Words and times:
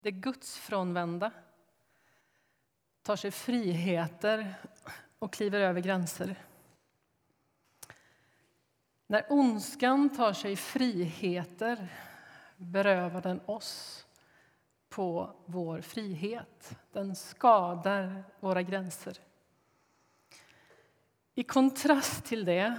det 0.00 0.10
gudsfrånvända 0.10 1.30
tar 3.02 3.16
sig 3.16 3.30
friheter 3.30 4.54
och 5.18 5.32
kliver 5.32 5.60
över 5.60 5.80
gränser. 5.80 6.36
När 9.06 9.26
ondskan 9.32 10.16
tar 10.16 10.32
sig 10.32 10.56
friheter 10.56 11.88
berövar 12.56 13.22
den 13.22 13.40
oss 13.46 14.06
på 14.88 15.36
vår 15.46 15.80
frihet. 15.80 16.78
Den 16.92 17.16
skadar 17.16 18.24
våra 18.40 18.62
gränser. 18.62 19.18
I 21.34 21.42
kontrast 21.42 22.24
till 22.24 22.44
det 22.44 22.78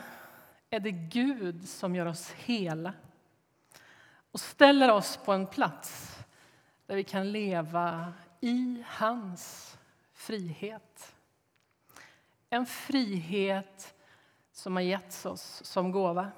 är 0.69 0.79
det 0.79 0.91
Gud 0.91 1.69
som 1.69 1.95
gör 1.95 2.05
oss 2.05 2.31
hela 2.31 2.93
och 4.31 4.39
ställer 4.39 4.91
oss 4.91 5.17
på 5.17 5.31
en 5.33 5.47
plats 5.47 6.20
där 6.91 6.95
vi 6.95 7.03
kan 7.03 7.31
leva 7.31 8.13
i 8.41 8.83
hans 8.87 9.77
frihet. 10.13 11.15
En 12.49 12.65
frihet 12.65 13.93
som 14.51 14.75
har 14.75 14.83
getts 14.83 15.25
oss 15.25 15.61
som 15.63 15.91
gåva. 15.91 16.31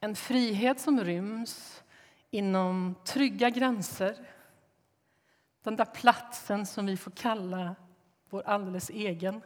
En 0.00 0.16
frihet 0.16 0.80
som 0.80 1.00
ryms 1.00 1.82
inom 2.30 2.94
trygga 3.04 3.50
gränser. 3.50 4.28
Den 5.62 5.76
där 5.76 5.84
platsen 5.84 6.66
som 6.66 6.86
vi 6.86 6.96
får 6.96 7.10
kalla 7.10 7.76
vår 8.30 8.42
alldeles 8.42 8.90
egen. 8.90 9.42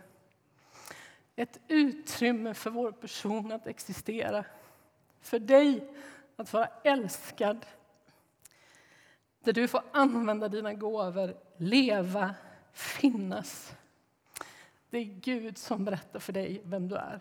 Ett 1.36 1.60
utrymme 1.68 2.54
för 2.54 2.70
vår 2.70 2.92
person 2.92 3.52
att 3.52 3.66
existera. 3.66 4.44
För 5.20 5.38
dig 5.38 5.94
att 6.36 6.52
vara 6.52 6.68
älskad. 6.84 7.66
Där 9.42 9.52
du 9.52 9.68
får 9.68 9.82
använda 9.92 10.48
dina 10.48 10.74
gåvor, 10.74 11.36
leva, 11.56 12.34
finnas. 12.72 13.74
Det 14.90 14.98
är 14.98 15.04
Gud 15.04 15.58
som 15.58 15.84
berättar 15.84 16.18
för 16.20 16.32
dig 16.32 16.62
vem 16.64 16.88
du 16.88 16.96
är. 16.96 17.20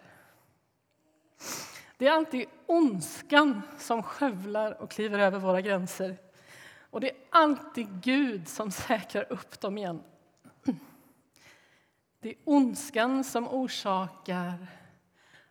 Det 1.97 2.07
är 2.07 2.11
alltid 2.11 2.45
ondskan 2.65 3.61
som 3.79 4.03
skövlar 4.03 4.81
och 4.81 4.91
kliver 4.91 5.19
över 5.19 5.39
våra 5.39 5.61
gränser. 5.61 6.17
Och 6.89 7.01
det 7.01 7.11
är 7.11 7.17
alltid 7.29 7.87
Gud 8.01 8.47
som 8.47 8.71
säkrar 8.71 9.31
upp 9.31 9.59
dem 9.59 9.77
igen. 9.77 10.03
Det 12.19 12.29
är 12.29 12.35
ondskan 12.43 13.23
som 13.23 13.47
orsakar 13.47 14.67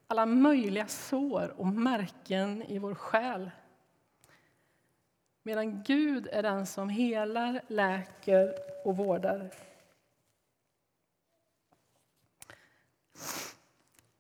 alla 0.07 0.27
möjliga 0.27 0.87
sår 0.87 1.55
och 1.57 1.67
märken 1.67 2.63
i 2.63 2.79
vår 2.79 2.95
själ. 2.95 3.51
Medan 5.43 5.83
Gud 5.83 6.29
är 6.33 6.43
den 6.43 6.67
som 6.67 6.89
helar, 6.89 7.61
läker 7.69 8.55
och 8.85 8.97
vårdar. 8.97 9.51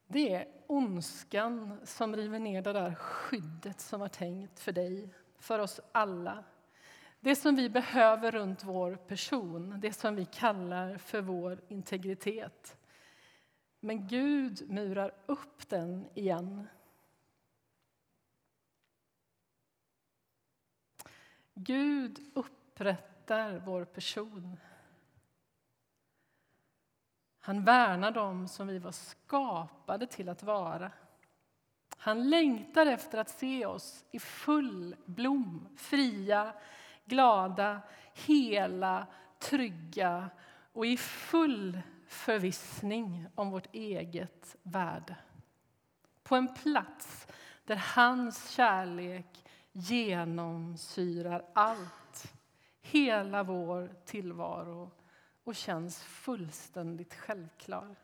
Det 0.06 0.34
är 0.34 0.48
ondskan 0.66 1.80
som 1.84 2.16
river 2.16 2.38
ner 2.38 2.62
det 2.62 2.72
där 2.72 2.94
skyddet 2.94 3.80
som 3.80 4.00
var 4.00 4.08
tänkt 4.08 4.60
för 4.60 4.72
dig, 4.72 5.08
för 5.38 5.58
oss 5.58 5.80
alla. 5.92 6.44
Det 7.20 7.36
som 7.36 7.56
vi 7.56 7.68
behöver 7.68 8.30
runt 8.30 8.64
vår 8.64 8.96
person, 8.96 9.80
det 9.80 9.92
som 9.92 10.16
vi 10.16 10.24
kallar 10.24 10.96
för 10.96 11.20
vår 11.20 11.60
integritet. 11.68 12.77
Men 13.80 14.06
Gud 14.06 14.70
murar 14.70 15.14
upp 15.27 15.68
den 15.68 16.06
igen. 16.14 16.68
Gud 21.62 22.20
upprättar 22.34 23.58
vår 23.58 23.84
person. 23.84 24.61
Han 27.41 27.64
värnar 27.64 28.11
dem 28.11 28.48
som 28.48 28.67
vi 28.67 28.78
var 28.78 28.92
skapade 28.92 30.07
till 30.07 30.29
att 30.29 30.42
vara. 30.42 30.90
Han 31.96 32.30
längtar 32.30 32.86
efter 32.86 33.18
att 33.18 33.29
se 33.30 33.67
oss 33.67 34.05
i 34.11 34.18
full 34.18 34.96
blom, 35.05 35.68
fria, 35.77 36.52
glada, 37.05 37.80
hela, 38.14 39.07
trygga 39.39 40.30
och 40.73 40.86
i 40.86 40.96
full 40.96 41.80
förvissning 42.07 43.27
om 43.34 43.51
vårt 43.51 43.74
eget 43.74 44.57
värde. 44.63 45.17
På 46.23 46.36
en 46.36 46.55
plats 46.55 47.27
där 47.64 47.77
hans 47.77 48.51
kärlek 48.51 49.45
genomsyrar 49.73 51.51
allt, 51.53 52.33
hela 52.81 53.42
vår 53.42 53.95
tillvaro 54.05 54.91
och 55.45 55.55
känns 55.55 56.03
fullständigt 56.03 57.14
självklar. 57.14 57.97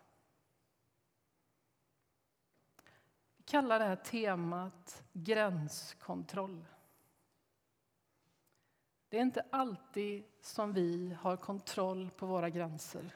Vi 3.36 3.42
kallar 3.42 3.78
det 3.78 3.84
här 3.84 3.96
temat 3.96 5.04
gränskontroll. 5.12 6.64
Det 9.08 9.18
är 9.18 9.22
inte 9.22 9.46
alltid 9.50 10.24
som 10.40 10.72
vi 10.72 11.16
har 11.20 11.36
kontroll 11.36 12.10
på 12.10 12.26
våra 12.26 12.50
gränser. 12.50 13.14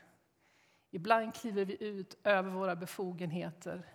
Ibland 0.90 1.34
kliver 1.34 1.64
vi 1.64 1.84
ut 1.84 2.16
över 2.24 2.50
våra 2.50 2.76
befogenheter, 2.76 3.86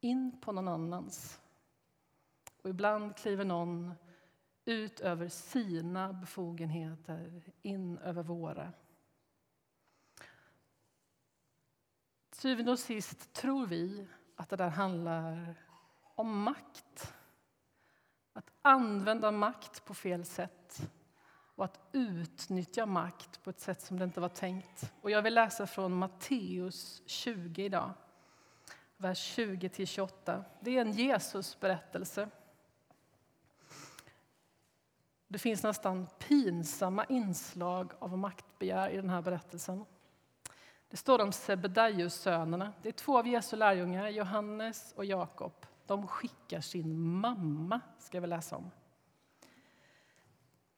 in 0.00 0.40
på 0.40 0.52
någon 0.52 0.68
annans. 0.68 1.40
Och 2.66 2.70
ibland 2.70 3.16
kliver 3.16 3.44
någon 3.44 3.94
ut 4.64 5.00
över 5.00 5.28
sina 5.28 6.12
befogenheter, 6.12 7.42
in 7.62 7.98
över 7.98 8.22
våra. 8.22 8.72
syvende 12.30 12.72
och 12.72 12.78
sist 12.78 13.32
tror 13.32 13.66
vi 13.66 14.06
att 14.36 14.48
det 14.48 14.56
där 14.56 14.68
handlar 14.68 15.54
om 16.14 16.42
makt. 16.42 17.14
Att 18.32 18.50
använda 18.62 19.30
makt 19.30 19.84
på 19.84 19.94
fel 19.94 20.24
sätt 20.24 20.90
och 21.54 21.64
att 21.64 21.80
utnyttja 21.92 22.86
makt 22.86 23.42
på 23.42 23.50
ett 23.50 23.60
sätt 23.60 23.80
som 23.80 23.98
det 23.98 24.04
inte 24.04 24.20
var 24.20 24.28
tänkt. 24.28 24.92
Och 25.00 25.10
jag 25.10 25.22
vill 25.22 25.34
läsa 25.34 25.66
från 25.66 25.92
Matteus 25.92 27.02
20 27.06 27.64
idag, 27.64 27.90
vers 28.96 29.38
20-28. 29.38 30.44
Det 30.60 30.76
är 30.76 30.80
en 30.80 30.92
Jesusberättelse. 30.92 32.20
berättelse 32.20 32.45
det 35.28 35.38
finns 35.38 35.62
nästan 35.62 36.06
pinsamma 36.18 37.04
inslag 37.04 37.92
av 37.98 38.18
maktbegär 38.18 38.88
i 38.90 38.96
den 38.96 39.10
här 39.10 39.22
berättelsen. 39.22 39.84
Det 40.90 40.96
står 40.96 41.22
om 41.22 41.32
Sebedaios-sönerna. 41.32 42.72
Det 42.82 42.88
är 42.88 42.92
två 42.92 43.18
av 43.18 43.26
Jesu 43.26 43.56
lärjungar, 43.56 44.08
Johannes 44.08 44.92
och 44.96 45.04
Jakob. 45.04 45.52
De 45.86 46.06
skickar 46.06 46.60
sin 46.60 46.98
mamma, 46.98 47.80
ska 47.98 48.20
vi 48.20 48.26
läsa 48.26 48.56
om. 48.56 48.70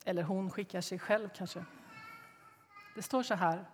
Eller 0.05 0.23
hon 0.23 0.49
skickar 0.49 0.81
sig 0.81 0.99
själv, 0.99 1.29
kanske. 1.35 1.65
Det 2.95 3.01
står 3.01 3.23
så 3.23 3.33
här. 3.33 3.65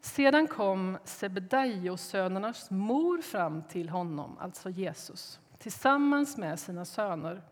Sedan 0.00 0.46
kom 0.46 0.98
Sebedaios-sönernas 1.04 2.70
mor 2.70 3.22
fram 3.22 3.62
till 3.62 3.88
honom, 3.88 4.38
alltså 4.38 4.70
Jesus 4.70 5.40
tillsammans 5.60 6.36
med 6.36 6.60
sina 6.60 6.84
söner 6.84 7.42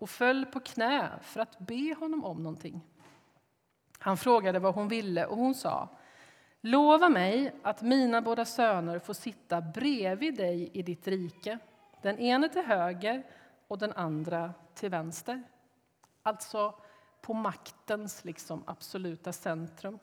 och 0.00 0.10
föll 0.10 0.46
på 0.46 0.60
knä 0.60 1.10
för 1.22 1.40
att 1.40 1.58
be 1.58 1.94
honom 1.98 2.24
om 2.24 2.42
någonting. 2.42 2.80
Han 3.98 4.16
frågade 4.16 4.58
vad 4.58 4.74
hon 4.74 4.88
ville 4.88 5.26
och 5.26 5.36
hon 5.36 5.54
sa 5.54 5.88
Lova 6.60 7.08
mig 7.08 7.54
att 7.62 7.82
mina 7.82 8.22
båda 8.22 8.44
söner 8.44 8.98
får 8.98 9.14
sitta 9.14 9.60
bredvid 9.60 10.36
dig 10.36 10.70
i 10.72 10.82
ditt 10.82 11.08
rike, 11.08 11.58
den 12.02 12.18
ene 12.18 12.48
till 12.48 12.62
höger 12.62 13.22
och 13.68 13.78
den 13.78 13.92
andra 13.92 14.54
till 14.74 14.90
vänster. 14.90 15.42
Alltså 16.22 16.74
på 17.20 17.34
maktens 17.34 18.24
liksom 18.24 18.62
absoluta 18.66 19.32
centrum. 19.32 19.98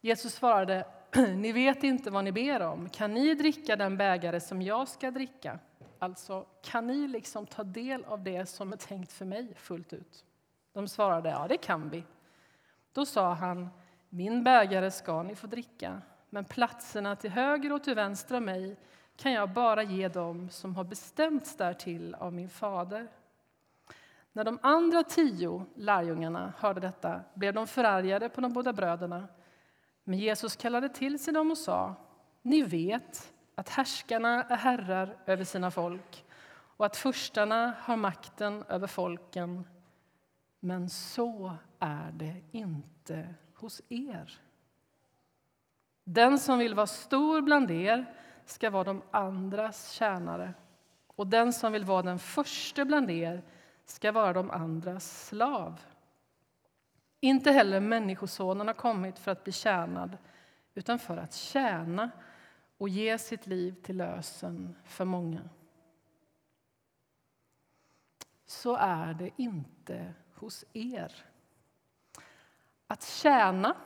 Jesus 0.00 0.34
svarade, 0.34 0.86
ni 1.36 1.52
vet 1.52 1.84
inte 1.84 2.10
vad 2.10 2.24
ni 2.24 2.32
ber 2.32 2.62
om. 2.62 2.88
Kan 2.88 3.14
ni 3.14 3.34
dricka 3.34 3.76
den 3.76 3.96
bägare 3.96 4.40
som 4.40 4.62
jag 4.62 4.88
ska 4.88 5.10
dricka? 5.10 5.58
Alltså, 5.98 6.46
kan 6.62 6.86
ni 6.86 7.08
liksom 7.08 7.46
ta 7.46 7.64
del 7.64 8.04
av 8.04 8.22
det 8.22 8.46
som 8.46 8.72
är 8.72 8.76
tänkt 8.76 9.12
för 9.12 9.24
mig 9.24 9.54
fullt 9.54 9.92
ut? 9.92 10.24
De 10.72 10.88
svarade, 10.88 11.28
ja 11.28 11.46
det 11.48 11.56
kan 11.56 11.90
vi. 11.90 12.04
Då 12.92 13.06
sa 13.06 13.34
han, 13.34 13.68
min 14.08 14.44
bägare 14.44 14.90
ska 14.90 15.22
ni 15.22 15.34
få 15.34 15.46
dricka, 15.46 16.02
men 16.30 16.44
platserna 16.44 17.16
till 17.16 17.30
höger 17.30 17.72
och 17.72 17.84
till 17.84 17.94
vänster 17.94 18.36
om 18.36 18.44
mig 18.44 18.76
kan 19.16 19.32
jag 19.32 19.50
bara 19.50 19.82
ge 19.82 20.08
dem 20.08 20.50
som 20.50 20.76
har 20.76 20.84
bestämts 20.84 21.56
därtill 21.56 22.14
av 22.14 22.32
min 22.32 22.48
fader. 22.48 23.08
När 24.32 24.44
de 24.44 24.58
andra 24.62 25.02
tio 25.02 25.66
lärjungarna 25.74 26.52
hörde 26.58 26.80
detta 26.80 27.20
blev 27.34 27.54
de 27.54 27.66
förargade 27.66 28.28
på 28.28 28.40
de 28.40 28.52
båda 28.52 28.72
bröderna. 28.72 29.28
Men 30.04 30.18
Jesus 30.18 30.56
kallade 30.56 30.88
till 30.88 31.18
sig 31.18 31.34
dem 31.34 31.50
och 31.50 31.58
sa, 31.58 31.94
ni 32.42 32.62
vet 32.62 33.32
att 33.58 33.68
härskarna 33.68 34.42
är 34.44 34.56
herrar 34.56 35.16
över 35.26 35.44
sina 35.44 35.70
folk 35.70 36.24
och 36.76 36.86
att 36.86 36.96
förstarna 36.96 37.74
har 37.80 37.96
makten 37.96 38.64
över 38.68 38.86
folken. 38.86 39.64
Men 40.60 40.90
så 40.90 41.56
är 41.78 42.12
det 42.12 42.42
inte 42.52 43.34
hos 43.54 43.82
er. 43.88 44.40
Den 46.04 46.38
som 46.38 46.58
vill 46.58 46.74
vara 46.74 46.86
stor 46.86 47.40
bland 47.40 47.70
er 47.70 48.14
ska 48.44 48.70
vara 48.70 48.84
de 48.84 49.02
andras 49.10 49.90
tjänare 49.90 50.54
och 51.06 51.26
den 51.26 51.52
som 51.52 51.72
vill 51.72 51.84
vara 51.84 52.02
den 52.02 52.18
första 52.18 52.84
bland 52.84 53.10
er 53.10 53.42
ska 53.84 54.12
vara 54.12 54.32
de 54.32 54.50
andras 54.50 55.26
slav. 55.28 55.80
Inte 57.20 57.50
heller 57.50 57.80
Människosonen 57.80 58.66
har 58.66 58.74
kommit 58.74 59.18
för 59.18 59.30
att 59.30 59.44
bli 59.44 59.52
tjänad 59.52 60.16
utan 60.74 60.98
för 60.98 61.16
att 61.16 61.34
tjäna 61.34 62.10
och 62.78 62.88
ge 62.88 63.18
sitt 63.18 63.46
liv 63.46 63.74
till 63.82 63.96
lösen 63.96 64.76
för 64.84 65.04
många. 65.04 65.48
Så 68.46 68.76
är 68.76 69.14
det 69.14 69.30
inte 69.36 70.14
hos 70.34 70.64
er. 70.72 71.24
Att 72.86 73.04
tjäna 73.04 73.76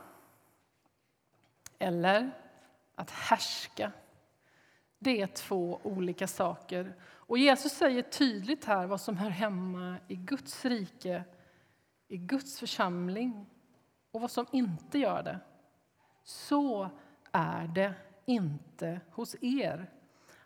eller 1.78 2.30
att 2.94 3.10
härska 3.10 3.92
det 5.02 5.20
är 5.22 5.26
två 5.26 5.80
olika 5.82 6.26
saker. 6.26 6.94
Och 7.02 7.38
Jesus 7.38 7.72
säger 7.72 8.02
tydligt 8.02 8.64
här 8.64 8.86
vad 8.86 9.00
som 9.00 9.16
hör 9.16 9.30
hemma 9.30 9.96
i 10.08 10.16
Guds 10.16 10.64
rike, 10.64 11.24
i 12.08 12.16
Guds 12.16 12.58
församling 12.58 13.46
och 14.10 14.20
vad 14.20 14.30
som 14.30 14.46
inte 14.52 14.98
gör 14.98 15.22
det. 15.22 15.40
Så 16.22 16.90
är 17.32 17.66
det 17.68 17.94
inte 18.30 19.00
hos 19.10 19.36
er. 19.40 19.90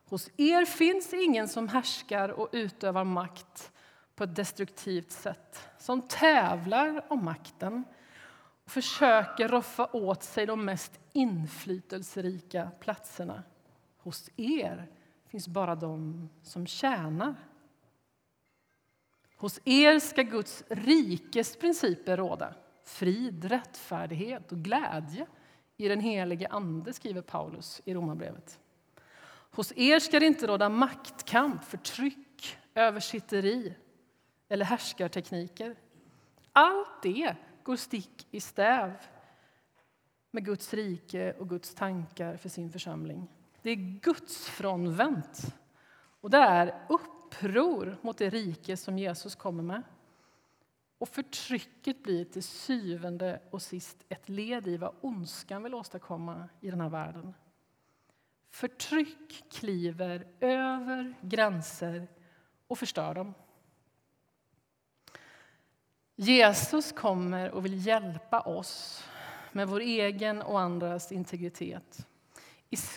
Hos 0.04 0.30
er 0.36 0.64
finns 0.64 1.12
ingen 1.14 1.48
som 1.48 1.68
härskar 1.68 2.28
och 2.28 2.48
utövar 2.52 3.04
makt 3.04 3.72
på 4.14 4.24
ett 4.24 4.36
destruktivt 4.36 5.10
sätt 5.10 5.68
som 5.78 6.02
tävlar 6.02 7.04
om 7.08 7.24
makten 7.24 7.84
och 8.64 8.70
försöker 8.70 9.48
roffa 9.48 9.88
åt 9.92 10.22
sig 10.22 10.46
de 10.46 10.64
mest 10.64 11.00
inflytelserika 11.12 12.70
platserna. 12.80 13.42
Hos 13.98 14.30
er 14.36 14.86
finns 15.28 15.48
bara 15.48 15.74
de 15.74 16.28
som 16.42 16.66
tjänar. 16.66 17.34
Hos 19.36 19.60
er 19.64 19.98
ska 19.98 20.22
Guds 20.22 20.64
rikes 20.68 21.56
principer 21.56 22.16
råda 22.16 22.54
frid, 22.84 23.44
rättfärdighet 23.44 24.52
och 24.52 24.58
glädje 24.58 25.26
i 25.76 25.88
den 25.88 26.00
helige 26.00 26.48
Ande, 26.48 26.92
skriver 26.92 27.22
Paulus 27.22 27.80
i 27.84 27.94
Romarbrevet. 27.94 28.60
Hos 29.50 29.72
er 29.76 29.98
ska 29.98 30.20
det 30.20 30.26
inte 30.26 30.46
råda 30.46 30.68
maktkamp, 30.68 31.64
förtryck, 31.64 32.58
översitteri 32.74 33.74
eller 34.48 34.64
härskartekniker. 34.64 35.76
Allt 36.52 37.02
det 37.02 37.36
går 37.62 37.76
stick 37.76 38.26
i 38.30 38.40
stäv 38.40 38.92
med 40.30 40.44
Guds 40.44 40.74
rike 40.74 41.32
och 41.32 41.48
Guds 41.48 41.74
tankar 41.74 42.36
för 42.36 42.48
sin 42.48 42.72
församling. 42.72 43.28
Det 43.62 43.70
är 43.70 44.00
Guds 44.00 44.48
frånvänt 44.48 45.54
och 46.20 46.30
det 46.30 46.38
är 46.38 46.86
uppror 46.88 47.96
mot 48.02 48.18
det 48.18 48.30
rike 48.30 48.76
som 48.76 48.98
Jesus 48.98 49.34
kommer 49.34 49.62
med. 49.62 49.82
Och 51.04 51.08
förtrycket 51.08 52.02
blir 52.02 52.24
till 52.24 52.42
syvende 52.42 53.40
och 53.50 53.62
sist 53.62 54.04
ett 54.08 54.28
led 54.28 54.68
i 54.68 54.76
vad 54.76 54.94
ondskan 55.00 55.62
vill 55.62 55.74
åstadkomma 55.74 56.48
i 56.60 56.70
den 56.70 56.80
här 56.80 56.88
världen. 56.88 57.34
Förtryck 58.50 59.44
kliver 59.50 60.26
över 60.40 61.14
gränser 61.20 62.08
och 62.66 62.78
förstör 62.78 63.14
dem. 63.14 63.34
Jesus 66.16 66.92
kommer 66.92 67.50
och 67.50 67.64
vill 67.64 67.86
hjälpa 67.86 68.40
oss 68.40 69.04
med 69.52 69.68
vår 69.68 69.80
egen 69.80 70.42
och 70.42 70.60
andras 70.60 71.12
integritet. 71.12 72.06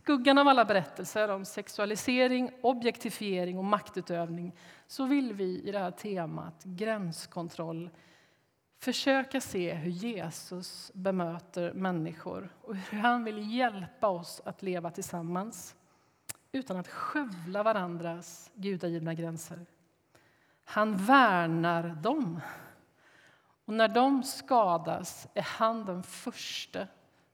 I 0.07 0.09
skuggan 0.09 0.37
av 0.37 0.47
alla 0.47 0.65
berättelser 0.65 1.29
om 1.29 1.45
sexualisering, 1.45 2.51
objektifiering 2.61 3.57
och 3.57 3.63
maktutövning 3.63 4.55
så 4.87 5.05
vill 5.05 5.33
vi 5.33 5.61
i 5.61 5.71
det 5.71 5.79
här 5.79 5.91
temat 5.91 6.63
gränskontroll 6.63 7.89
försöka 8.79 9.41
se 9.41 9.73
hur 9.73 9.91
Jesus 9.91 10.91
bemöter 10.93 11.73
människor 11.73 12.49
och 12.61 12.75
hur 12.75 12.97
han 12.97 13.23
vill 13.23 13.55
hjälpa 13.55 14.07
oss 14.07 14.41
att 14.45 14.61
leva 14.61 14.91
tillsammans 14.91 15.75
utan 16.51 16.77
att 16.77 16.87
skövla 16.87 17.63
varandras 17.63 18.51
gudagivna 18.53 19.13
gränser. 19.13 19.65
Han 20.63 20.97
värnar 20.97 21.83
dem. 21.83 22.41
Och 23.65 23.73
när 23.73 23.87
de 23.87 24.23
skadas 24.23 25.27
är 25.33 25.41
han 25.41 25.85
den 25.85 26.03
första 26.03 26.87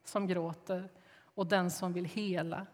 som 0.03 0.27
gråter 0.27 0.89
och 1.33 1.47
den 1.47 1.71
som 1.71 1.93
vill 1.93 2.05
hela. 2.05 2.65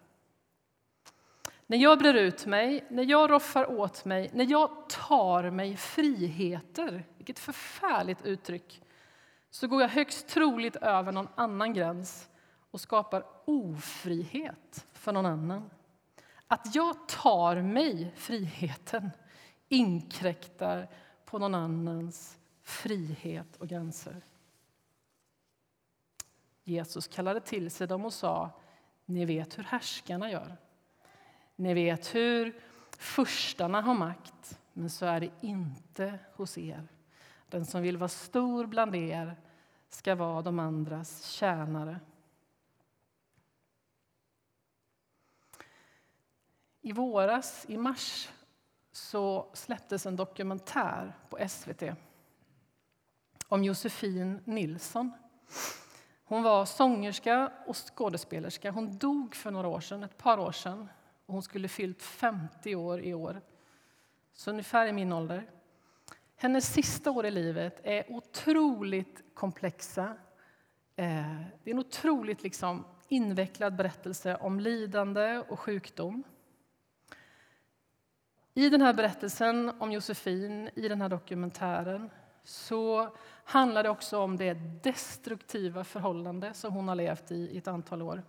När 1.68 1.78
jag 1.78 2.00
brer 2.00 2.14
ut 2.14 2.46
mig, 2.46 2.86
när 2.90 3.04
jag 3.04 3.32
roffar 3.32 3.72
åt 3.72 4.06
mig, 4.06 4.30
när 4.34 4.52
jag 4.52 4.90
tar 4.90 5.50
mig 5.50 5.78
friheter, 5.78 7.04
vilket 7.18 7.40
förfärligt 7.40 8.26
uttryck, 8.26 8.82
så 9.50 9.68
går 9.68 9.82
jag 9.82 9.90
högst 9.90 10.28
troligt 10.28 10.76
över 10.76 11.12
någon 11.12 11.28
annan 11.36 11.74
gräns 11.74 12.30
och 12.72 12.82
skapar 12.82 13.24
ofrihet 13.46 14.86
för 14.94 15.12
någon 15.12 15.26
annan. 15.26 15.70
Att 16.48 16.76
jag 16.76 17.08
tar 17.08 17.62
mig 17.62 18.14
friheten 18.16 19.10
inkräktar 19.70 20.88
på 21.26 21.40
någon 21.40 21.56
annans 21.56 22.38
frihet 22.64 23.56
och 23.56 23.68
gränser. 23.68 24.22
Jesus 26.70 27.08
kallade 27.08 27.42
till 27.42 27.72
sig 27.72 27.88
dem 27.88 28.06
och 28.06 28.14
sa 28.14 28.50
ni 29.06 29.26
vet 29.26 29.58
hur 29.58 29.64
härskarna 29.64 30.32
gör. 30.32 30.58
Ni 31.56 31.74
vet 31.74 32.16
hur 32.16 32.62
furstarna 32.98 33.82
har 33.82 33.94
makt, 33.94 34.60
men 34.74 34.90
så 34.90 35.06
är 35.06 35.20
det 35.20 35.32
inte 35.42 36.20
hos 36.34 36.58
er. 36.58 36.88
Den 37.48 37.66
som 37.66 37.82
vill 37.82 37.98
vara 37.98 38.08
stor 38.08 38.66
bland 38.66 38.96
er 38.96 39.36
ska 39.90 40.16
vara 40.16 40.42
de 40.42 40.60
andras 40.60 41.24
tjänare. 41.26 42.00
I 46.82 46.92
våras, 46.92 47.66
i 47.70 47.78
mars, 47.78 48.30
så 48.92 49.50
släpptes 49.54 50.06
en 50.06 50.16
dokumentär 50.16 51.16
på 51.30 51.48
SVT 51.50 51.84
om 53.48 53.64
Josefin 53.64 54.40
Nilsson. 54.46 55.12
Hon 56.30 56.44
var 56.44 56.66
sångerska 56.66 57.52
och 57.66 57.76
skådespelerska. 57.76 58.72
Hon 58.72 58.98
dog 58.98 59.36
för 59.36 59.52
några 59.52 59.68
år 59.68 59.80
sedan, 59.80 60.04
ett 60.04 60.18
par 60.18 60.38
år 60.38 60.52
sedan. 60.52 60.90
Och 61.26 61.34
hon 61.34 61.44
skulle 61.44 61.68
fyllt 61.68 62.02
50 62.02 62.76
år 62.76 63.02
i 63.02 63.14
år, 63.14 63.42
så 64.34 64.52
ungefär 64.52 64.88
i 64.88 64.92
min 64.92 65.14
ålder. 65.14 65.50
Hennes 66.36 66.74
sista 66.74 67.12
år 67.12 67.26
i 67.26 67.32
livet 67.32 67.80
är 67.84 68.12
otroligt 68.12 69.24
komplexa. 69.34 70.04
Eh, 70.96 71.42
det 71.64 71.70
är 71.70 71.74
en 71.74 71.80
otroligt 71.80 72.44
liksom 72.44 72.86
invecklad 73.08 73.76
berättelse 73.76 74.36
om 74.36 74.60
lidande 74.60 75.44
och 75.50 75.60
sjukdom. 75.60 76.24
I 78.54 78.70
den 78.70 78.82
här 78.82 78.94
berättelsen 78.94 79.72
om 79.80 79.92
Josefin, 79.92 80.70
i 80.76 80.88
den 80.88 81.02
här 81.02 81.10
dokumentären 81.10 82.10
så 82.50 83.10
handlar 83.44 83.84
det 83.84 83.90
också 83.90 84.20
om 84.20 84.38
det 84.38 84.54
destruktiva 84.84 85.84
förhållande 85.84 86.54
som 86.54 86.74
hon 86.74 86.88
har 86.88 86.96
levt 86.96 87.32
i 87.32 87.36
i 87.36 87.58
ett 87.58 87.68
antal 87.68 88.02
år 88.02 88.24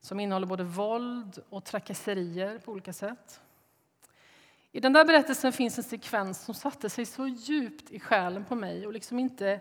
som 0.00 0.20
innehåller 0.20 0.46
både 0.46 0.64
våld 0.64 1.38
och 1.48 1.64
trakasserier 1.64 2.58
på 2.58 2.72
olika 2.72 2.92
sätt. 2.92 3.40
I 4.72 4.80
den 4.80 4.92
där 4.92 5.04
berättelsen 5.04 5.52
finns 5.52 5.78
en 5.78 5.84
sekvens 5.84 6.44
som 6.44 6.54
satte 6.54 6.90
sig 6.90 7.06
så 7.06 7.26
djupt 7.26 7.90
i 7.90 8.00
själen 8.00 8.44
på 8.44 8.54
mig 8.54 8.86
och 8.86 8.92
liksom 8.92 9.18
inte 9.18 9.60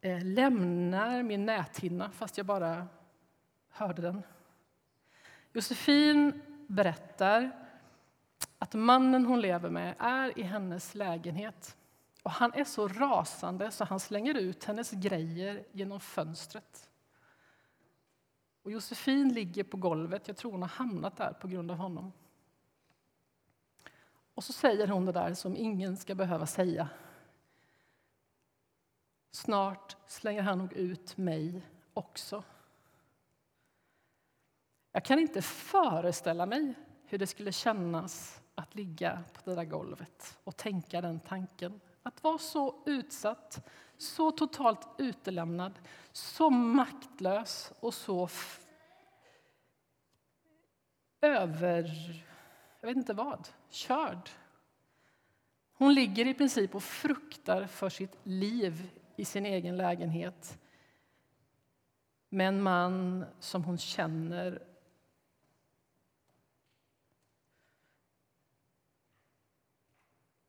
eh, 0.00 0.24
lämnar 0.24 1.22
min 1.22 1.46
näthinna 1.46 2.10
fast 2.10 2.36
jag 2.36 2.46
bara 2.46 2.86
hörde 3.70 4.02
den. 4.02 4.22
Josefin 5.52 6.42
berättar 6.66 7.50
att 8.58 8.74
mannen 8.74 9.26
hon 9.26 9.40
lever 9.40 9.70
med 9.70 9.94
är 9.98 10.38
i 10.38 10.42
hennes 10.42 10.94
lägenhet 10.94 11.76
och 12.22 12.30
han 12.30 12.52
är 12.54 12.64
så 12.64 12.88
rasande 12.88 13.70
så 13.70 13.84
han 13.84 14.00
slänger 14.00 14.34
ut 14.34 14.64
hennes 14.64 14.90
grejer 14.90 15.64
genom 15.72 16.00
fönstret. 16.00 16.90
Och 18.62 18.70
Josefin 18.70 19.34
ligger 19.34 19.64
på 19.64 19.76
golvet. 19.76 20.28
Jag 20.28 20.36
tror 20.36 20.52
hon 20.52 20.62
har 20.62 20.68
hamnat 20.68 21.16
där 21.16 21.32
på 21.32 21.48
grund 21.48 21.70
av 21.70 21.76
honom. 21.76 22.12
Och 24.34 24.44
så 24.44 24.52
säger 24.52 24.88
hon 24.88 25.06
det 25.06 25.12
där 25.12 25.34
som 25.34 25.56
ingen 25.56 25.96
ska 25.96 26.14
behöva 26.14 26.46
säga. 26.46 26.88
Snart 29.30 29.96
slänger 30.06 30.42
han 30.42 30.58
nog 30.58 30.72
ut 30.72 31.16
mig 31.16 31.62
också. 31.94 32.44
Jag 34.92 35.04
kan 35.04 35.18
inte 35.18 35.42
föreställa 35.42 36.46
mig 36.46 36.74
hur 37.04 37.18
det 37.18 37.26
skulle 37.26 37.52
kännas 37.52 38.40
att 38.54 38.74
ligga 38.74 39.24
på 39.32 39.50
det 39.50 39.56
där 39.56 39.64
golvet 39.64 40.38
och 40.44 40.56
tänka 40.56 41.00
den 41.00 41.20
tanken 41.20 41.80
att 42.02 42.22
vara 42.22 42.38
så 42.38 42.82
utsatt, 42.86 43.68
så 43.96 44.30
totalt 44.30 44.88
utelämnad, 44.98 45.78
så 46.12 46.50
maktlös 46.50 47.72
och 47.80 47.94
så 47.94 48.28
över... 51.20 51.90
Jag 52.80 52.88
vet 52.88 52.96
inte 52.96 53.14
vad. 53.14 53.48
Körd. 53.70 54.30
Hon 55.72 55.94
ligger 55.94 56.26
i 56.26 56.34
princip 56.34 56.74
och 56.74 56.82
fruktar 56.82 57.66
för 57.66 57.88
sitt 57.88 58.16
liv 58.22 58.90
i 59.16 59.24
sin 59.24 59.46
egen 59.46 59.76
lägenhet 59.76 60.58
med 62.28 62.48
en 62.48 62.62
man 62.62 63.24
som 63.40 63.64
hon 63.64 63.78
känner 63.78 64.62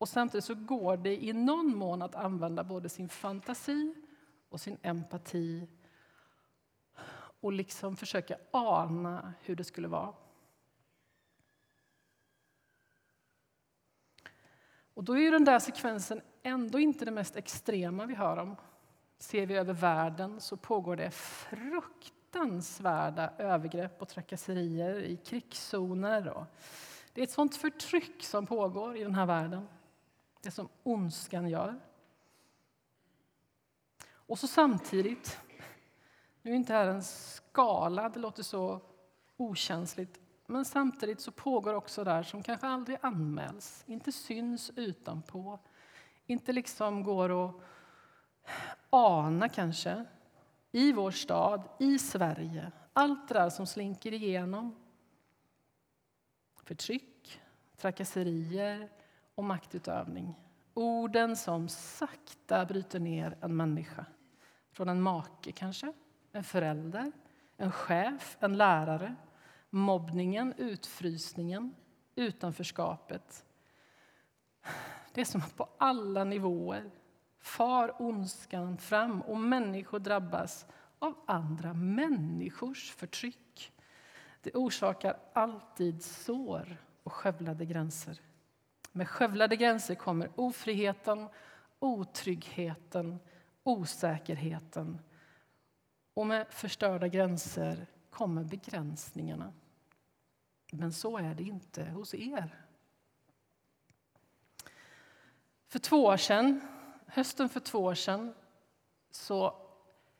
Och 0.02 0.10
samtidigt 0.10 0.46
så 0.46 0.56
går 0.56 0.98
det 0.98 1.24
i 1.24 1.34
någon 1.34 1.76
mån 1.76 2.02
att 2.02 2.16
använda 2.16 2.64
både 2.64 2.90
sin 2.90 3.10
fantasi 3.10 3.96
och 4.50 4.62
sin 4.62 4.78
empati 4.82 5.68
och 7.42 7.54
liksom 7.54 7.96
försöka 7.96 8.38
ana 8.52 9.34
hur 9.42 9.56
det 9.56 9.64
skulle 9.64 9.88
vara. 9.88 10.14
Och 14.94 15.04
då 15.04 15.14
är 15.14 15.20
ju 15.20 15.32
den 15.32 15.46
där 15.46 15.60
sekvensen 15.60 16.22
ändå 16.44 16.80
inte 16.80 17.06
det 17.06 17.12
mest 17.12 17.36
extrema 17.36 18.06
vi 18.06 18.16
hör 18.16 18.38
om. 18.38 18.56
Ser 19.18 19.46
vi 19.46 19.56
över 19.56 19.74
världen 19.74 20.40
så 20.40 20.58
pågår 20.58 20.96
det 20.96 21.12
fruktansvärda 21.12 23.34
övergrepp 23.38 24.02
och 24.02 24.10
trakasserier 24.10 25.00
i 25.00 25.18
krigszoner. 25.18 26.30
Och 26.30 26.46
det 27.14 27.22
är 27.22 27.24
ett 27.24 27.32
sånt 27.32 27.56
förtryck 27.56 28.24
som 28.24 28.48
pågår 28.48 28.98
i 28.98 29.04
den 29.04 29.16
här 29.16 29.26
världen. 29.26 29.68
Det 30.42 30.52
som 30.52 30.70
ondskan 30.84 31.50
gör. 31.50 31.80
Och 34.10 34.40
så 34.40 34.48
samtidigt, 34.48 35.40
nu 36.42 36.52
är 36.52 36.56
inte 36.56 36.74
här 36.74 36.88
en 36.88 37.04
skala, 37.04 38.10
det 38.10 38.20
låter 38.20 38.44
så 38.44 38.82
okänsligt, 39.38 40.20
men 40.46 40.66
samtidigt 40.66 41.22
så 41.22 41.32
pågår 41.32 41.74
också 41.74 42.04
där 42.04 42.24
som 42.24 42.44
kanske 42.44 42.68
aldrig 42.68 42.98
anmäls, 43.02 43.84
inte 43.88 44.12
syns 44.12 44.72
utanpå, 44.76 45.60
inte 46.26 46.54
liksom 46.54 47.04
går 47.04 47.46
att 47.46 47.56
ana 48.90 49.50
kanske, 49.50 50.06
i 50.72 50.92
vår 50.92 51.12
stad, 51.12 51.64
i 51.80 52.00
Sverige. 52.00 52.72
Allt 52.94 53.28
det 53.28 53.34
där 53.34 53.50
som 53.50 53.68
slinker 53.68 54.14
igenom. 54.14 54.76
Förtryck, 56.64 57.42
trakasserier, 57.78 58.90
och 59.36 59.44
maktutövning. 59.44 60.36
Orden 60.74 61.36
som 61.36 61.70
sakta 61.70 62.66
bryter 62.66 63.00
ner 63.00 63.38
en 63.42 63.56
människa. 63.56 64.06
Från 64.72 64.90
en 64.90 65.02
make, 65.02 65.52
kanske, 65.52 65.94
en 66.32 66.44
förälder, 66.44 67.12
en 67.58 67.72
chef, 67.72 68.38
en 68.40 68.58
lärare. 68.58 69.16
Mobbningen, 69.70 70.54
utfrysningen, 70.58 71.76
utanförskapet. 72.16 73.46
Det 75.14 75.22
är 75.22 75.26
som 75.26 75.42
att 75.42 75.58
på 75.58 75.70
alla 75.78 76.24
nivåer 76.24 76.92
far 77.40 78.02
ondskan 78.02 78.78
fram 78.78 79.22
och 79.22 79.38
människor 79.38 80.00
drabbas 80.00 80.66
av 81.00 81.14
andra 81.26 81.74
människors 81.74 82.92
förtryck. 82.92 83.72
Det 84.42 84.56
orsakar 84.56 85.18
alltid 85.34 86.04
sår 86.04 86.78
och 87.04 87.14
skövlade 87.14 87.66
gränser. 87.66 88.22
Med 88.92 89.10
skövlade 89.10 89.56
gränser 89.56 89.96
kommer 89.96 90.30
ofriheten, 90.36 91.30
otryggheten, 91.80 93.20
osäkerheten. 93.64 95.00
Och 96.14 96.28
med 96.28 96.48
förstörda 96.50 97.08
gränser 97.08 97.88
kommer 98.10 98.44
begränsningarna. 98.44 99.54
Men 100.72 100.94
så 100.94 101.18
är 101.18 101.36
det 101.36 101.44
inte 101.44 101.84
hos 101.84 102.14
er. 102.14 102.66
För 105.68 105.80
två 105.80 106.06
år 106.06 106.18
sedan, 106.18 106.62
hösten 107.08 107.50
för 107.50 107.60
två 107.60 107.80
år 107.80 107.96
sedan 107.96 108.34
så 109.12 109.56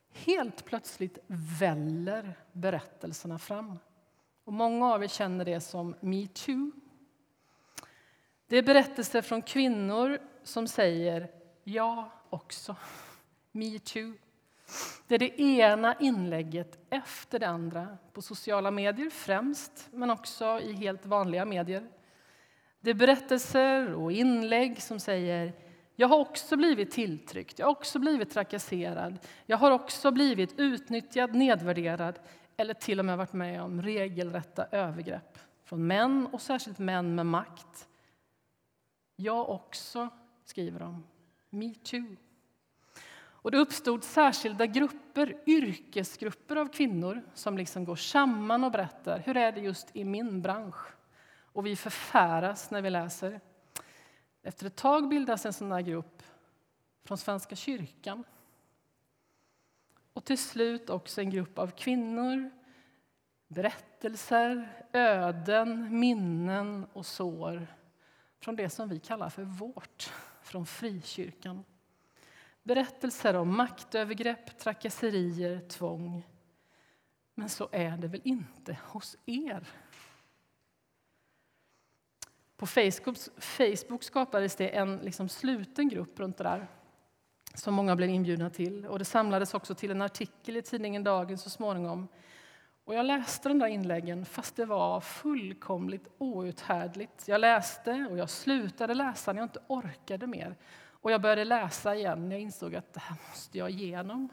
helt 0.10 0.66
plötsligt 0.66 1.18
väller 1.60 2.40
berättelserna 2.52 3.40
fram. 3.40 3.80
Och 4.44 4.54
många 4.54 4.94
av 4.94 5.04
er 5.04 5.08
känner 5.08 5.46
det 5.46 5.62
som 5.62 5.96
metoo. 6.00 6.72
Det 8.52 8.58
är 8.58 8.64
berättelser 8.64 9.22
från 9.22 9.42
kvinnor 9.42 10.20
som 10.44 10.68
säger 10.68 11.28
ja 11.64 12.12
också. 12.30 12.76
Me 13.52 13.80
too. 13.80 14.14
Det 15.08 15.16
är 15.16 15.20
det 15.20 15.42
ena 15.42 15.96
inlägget 16.00 16.80
efter 16.90 17.40
det 17.40 17.48
andra 17.48 17.98
på 18.14 18.22
sociala 18.22 18.72
medier 18.72 19.10
främst, 19.10 19.90
men 19.92 20.10
också 20.10 20.60
i 20.60 20.74
helt 20.74 21.06
vanliga 21.06 21.46
medier. 21.46 21.88
Det 22.80 22.90
är 22.90 22.94
berättelser 22.94 23.94
och 23.94 24.12
inlägg 24.12 24.82
som 24.82 25.00
säger 25.00 25.54
jag 25.96 26.08
har 26.08 26.20
också 26.20 26.58
blivit 26.58 26.92
tilltryckt, 26.92 27.60
jag 27.60 27.66
har 27.66 27.72
också 27.72 28.00
blivit 28.00 28.30
trakasserad, 28.30 29.20
jag 29.46 29.58
har 29.58 29.72
också 29.72 30.12
blivit 30.12 30.60
utnyttjad, 30.60 31.36
nedvärderad 31.36 32.20
eller 32.58 32.74
till 32.74 33.00
och 33.00 33.06
med 33.06 33.18
varit 33.18 33.34
med 33.34 33.62
om 33.62 33.82
regelrätta 33.82 34.66
övergrepp 34.72 35.38
från 35.64 35.88
män, 35.88 36.28
och 36.32 36.42
särskilt 36.42 36.80
män 36.80 37.16
med 37.16 37.26
makt 37.26 37.88
jag 39.22 39.50
också, 39.50 40.10
skriver 40.46 40.80
de. 40.80 41.04
Me 41.50 41.74
too. 41.74 42.16
Och 43.44 43.52
det 43.52 43.58
uppstod 43.58 44.04
särskilda 44.04 44.66
grupper, 44.66 45.38
yrkesgrupper 45.46 46.56
av 46.56 46.68
kvinnor 46.68 47.22
som 47.34 47.58
liksom 47.58 47.86
går 47.86 47.96
samman 47.96 48.64
och 48.64 48.72
berättar 48.72 49.20
hur 49.20 49.38
är 49.38 49.52
det 49.52 49.62
just 49.62 49.96
i 49.96 50.04
min 50.04 50.42
bransch. 50.42 50.96
Och 51.54 51.66
vi 51.66 51.76
förfäras 51.76 52.72
när 52.72 52.82
vi 52.82 52.90
läser. 52.90 53.40
Efter 54.44 54.66
ett 54.66 54.76
tag 54.76 55.10
bildas 55.10 55.46
en 55.46 55.54
sån 55.54 55.72
här 55.72 55.82
grupp 55.82 56.24
från 57.04 57.18
Svenska 57.18 57.56
kyrkan. 57.56 58.24
Och 60.14 60.26
till 60.26 60.38
slut 60.38 60.90
också 60.90 61.22
en 61.22 61.30
grupp 61.30 61.60
av 61.60 61.72
kvinnor, 61.72 62.52
berättelser, 63.48 64.86
öden, 64.94 66.00
minnen 66.00 66.86
och 66.94 67.06
sår 67.06 67.68
från 68.42 68.56
det 68.56 68.70
som 68.70 68.90
vi 68.90 69.00
kallar 69.00 69.30
för 69.30 69.44
vårt, 69.44 70.14
från 70.42 70.66
frikyrkan. 70.66 71.64
Berättelser 72.64 73.36
om 73.36 73.58
maktövergrepp, 73.58 74.58
trakasserier, 74.58 75.60
tvång. 75.70 76.24
Men 77.36 77.50
så 77.50 77.70
är 77.72 77.98
det 77.98 78.08
väl 78.08 78.22
inte 78.24 78.78
hos 78.84 79.18
er? 79.26 79.68
På 82.58 82.68
Facebook, 82.68 83.18
Facebook 83.38 84.04
skapades 84.04 84.56
det 84.56 84.70
en 84.70 84.98
liksom 84.98 85.30
sluten 85.30 85.90
grupp 85.90 86.20
runt 86.20 86.38
det 86.38 86.44
där 86.44 86.68
som 87.54 87.74
många 87.74 87.96
blev 87.96 88.10
inbjudna 88.10 88.50
till. 88.50 88.86
Och 88.86 89.00
Det 89.00 89.06
samlades 89.06 89.54
också 89.54 89.76
till 89.76 89.92
en 89.92 90.02
artikel 90.02 90.58
i 90.58 90.62
tidningen 90.62 91.04
Dagen 91.04 91.38
så 91.38 91.50
småningom 91.50 92.08
och 92.92 92.98
jag 92.98 93.06
läste 93.06 93.50
de 93.50 93.60
där 93.60 93.68
inläggen 93.68 94.26
fast 94.26 94.56
det 94.56 94.66
var 94.66 95.02
fullkomligt 95.02 96.08
outhärdligt. 96.18 97.28
Jag 97.28 97.42
läste 97.42 98.08
och 98.12 98.18
jag 98.18 98.30
slutade 98.30 98.94
läsa 98.94 99.34
när 99.34 99.40
jag 99.42 99.46
inte 99.46 99.60
orkade 99.68 100.28
mer. 100.28 100.56
Och 100.90 101.12
jag 101.12 101.22
började 101.22 101.46
läsa 101.46 101.96
igen 101.96 102.30
när 102.30 102.36
jag 102.36 102.42
insåg 102.42 102.76
att 102.76 102.94
det 102.94 103.00
här 103.00 103.18
måste 103.30 103.58
jag 103.58 103.70
igenom. 103.70 104.30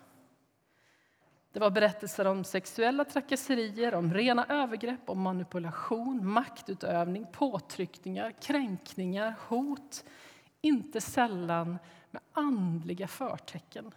Det 1.52 1.60
var 1.60 1.70
berättelser 1.70 2.24
om 2.24 2.44
sexuella 2.44 3.04
trakasserier, 3.04 3.94
om 3.94 4.14
rena 4.14 4.46
övergrepp, 4.48 5.10
om 5.10 5.20
manipulation, 5.20 6.26
maktutövning, 6.26 7.26
påtryckningar, 7.32 8.30
kränkningar, 8.40 9.34
hot. 9.48 10.04
Inte 10.60 11.00
sällan 11.00 11.78
med 12.10 12.22
andliga 12.32 13.08
förtecken. 13.08 13.94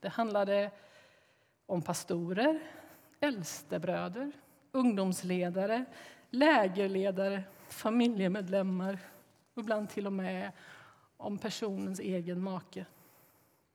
Det 0.00 0.08
handlade 0.08 0.70
om 1.66 1.82
pastorer, 1.82 2.60
äldstebröder, 3.20 4.32
ungdomsledare, 4.72 5.84
lägerledare, 6.30 7.42
familjemedlemmar 7.68 8.98
och 9.54 9.62
ibland 9.62 9.90
till 9.90 10.06
och 10.06 10.12
med 10.12 10.52
om 11.16 11.38
personens 11.38 12.00
egen 12.00 12.42
make. 12.42 12.86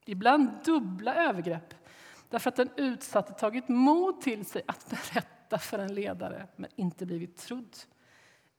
Ibland 0.06 0.50
dubbla 0.66 1.16
övergrepp 1.16 1.74
därför 2.30 2.50
att 2.50 2.56
den 2.56 2.70
utsatte 2.76 3.34
tagit 3.34 3.70
mod 3.70 4.22
till 4.22 4.46
sig 4.46 4.62
att 4.68 4.90
berätta 5.14 5.58
för 5.58 5.80
en 5.80 5.96
ledare 5.96 6.48
men 6.56 6.70
inte 6.76 7.06
blivit 7.06 7.38
trodd 7.38 7.78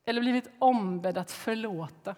eller 0.04 0.20
blivit 0.20 0.50
ombedd 0.58 1.18
att 1.18 1.30
förlåta. 1.30 2.14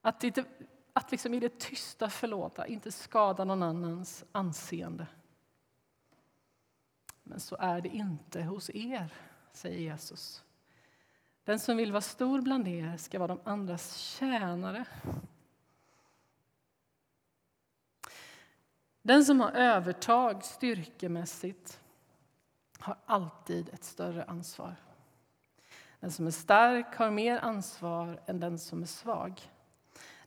Att, 0.00 0.24
inte, 0.24 0.44
att 0.92 1.10
liksom 1.10 1.34
i 1.34 1.40
det 1.40 1.58
tysta 1.58 2.10
förlåta, 2.10 2.66
inte 2.66 2.92
skada 2.92 3.44
någon 3.44 3.62
annans 3.62 4.24
anseende. 4.32 5.06
Men 7.28 7.40
så 7.40 7.56
är 7.60 7.80
det 7.80 7.88
inte 7.88 8.42
hos 8.42 8.70
er, 8.70 9.12
säger 9.52 9.78
Jesus. 9.78 10.44
Den 11.44 11.58
som 11.58 11.76
vill 11.76 11.92
vara 11.92 12.00
stor 12.00 12.40
bland 12.40 12.68
er 12.68 12.96
ska 12.96 13.18
vara 13.18 13.28
de 13.28 13.40
andras 13.44 13.96
tjänare. 13.96 14.84
Den 19.02 19.24
som 19.24 19.40
har 19.40 19.50
övertag 19.50 20.44
styrkemässigt 20.44 21.80
har 22.78 22.96
alltid 23.06 23.68
ett 23.68 23.84
större 23.84 24.24
ansvar. 24.24 24.76
Den 26.00 26.12
som 26.12 26.26
är 26.26 26.30
stark 26.30 26.96
har 26.96 27.10
mer 27.10 27.38
ansvar 27.38 28.20
än 28.26 28.40
den 28.40 28.58
som 28.58 28.82
är 28.82 28.86
svag. 28.86 29.40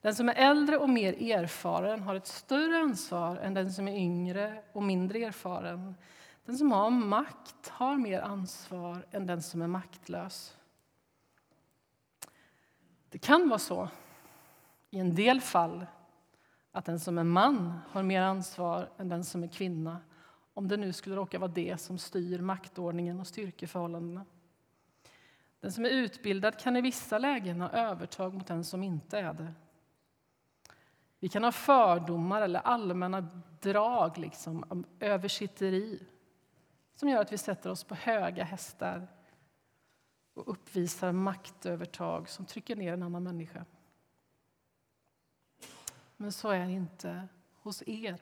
Den 0.02 0.16
som 0.16 0.30
är 0.30 0.34
äldre 0.34 0.78
och 0.78 0.90
mer 0.90 1.32
erfaren 1.32 2.02
har 2.02 2.16
ett 2.16 2.28
större 2.28 2.78
ansvar 2.78 3.38
än 3.38 3.54
den 3.54 3.74
som 3.74 3.88
är 3.88 3.96
yngre 3.96 4.64
och 4.74 4.84
mindre 4.84 5.20
erfaren. 5.20 5.96
Den 6.46 6.58
som 6.58 6.72
har 6.72 6.90
makt 6.90 7.68
har 7.68 7.98
mer 7.98 8.22
ansvar 8.22 9.06
än 9.12 9.26
den 9.26 9.42
som 9.42 9.62
är 9.62 9.68
maktlös. 9.68 10.58
Det 13.10 13.18
kan 13.18 13.50
vara 13.50 13.60
så, 13.60 13.90
i 14.90 15.00
en 15.00 15.16
del 15.16 15.42
fall, 15.42 15.86
att 16.72 16.86
den 16.86 17.00
som 17.00 17.18
är 17.18 17.24
man 17.24 17.80
har 17.90 18.04
mer 18.04 18.22
ansvar 18.22 18.90
än 18.98 19.10
den 19.10 19.24
som 19.24 19.44
är 19.44 19.48
kvinna 19.48 19.98
om 20.54 20.68
det 20.68 20.78
nu 20.78 20.94
skulle 20.94 21.16
råka 21.16 21.40
vara 21.40 21.52
det 21.52 21.82
som 21.82 21.98
styr 21.98 22.40
maktordningen 22.40 23.20
och 23.20 23.28
styrkeförhållandena. 23.28 24.26
Den 25.60 25.72
som 25.72 25.86
är 25.86 25.90
utbildad 25.90 26.60
kan 26.60 26.76
i 26.76 26.82
vissa 26.82 27.18
lägen 27.18 27.62
ha 27.62 27.70
övertag 27.70 28.34
mot 28.34 28.48
den 28.48 28.64
som 28.64 28.84
inte 28.84 29.20
är 29.20 29.34
det. 29.34 29.54
Vi 31.20 31.30
kan 31.30 31.44
ha 31.44 31.52
fördomar 31.52 32.42
eller 32.42 32.60
allmänna 32.60 33.28
drag, 33.60 34.18
liksom, 34.18 34.86
översitteri 35.00 36.00
som 37.02 37.10
gör 37.10 37.22
att 37.22 37.32
vi 37.32 37.38
sätter 37.38 37.70
oss 37.70 37.84
på 37.84 37.96
höga 37.96 38.44
hästar 38.44 39.08
och 40.34 40.52
uppvisar 40.52 41.12
maktövertag 41.12 42.30
som 42.30 42.46
trycker 42.46 42.76
ner 42.76 42.94
en 42.94 43.04
annan 43.04 43.24
människa. 43.24 43.66
Men 46.18 46.32
så 46.32 46.50
är 46.50 46.66
det 46.66 46.72
inte 46.72 47.28
hos 47.54 47.84
er. 47.88 48.22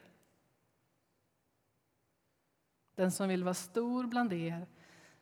Den 2.96 3.12
som 3.12 3.30
vill 3.30 3.44
vara 3.44 3.54
stor 3.54 4.08
bland 4.08 4.34
er 4.34 4.68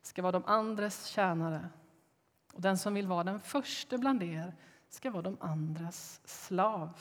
ska 0.02 0.22
vara 0.22 0.32
de 0.32 0.46
andras 0.46 1.06
tjänare 1.06 1.70
och 2.54 2.62
den 2.62 2.78
som 2.78 2.94
vill 2.94 3.08
vara 3.08 3.24
den 3.24 3.40
första 3.40 3.98
bland 3.98 4.24
er 4.24 4.56
ska 4.90 5.12
vara 5.12 5.24
de 5.24 5.38
andras 5.40 6.22
slav. 6.26 7.00